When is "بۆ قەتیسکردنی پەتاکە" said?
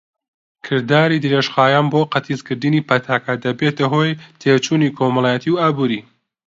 1.91-3.33